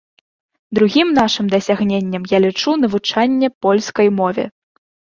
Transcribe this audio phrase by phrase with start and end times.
[0.77, 4.53] Другім нашым дасягненнем я лічу навучанне польскай мове.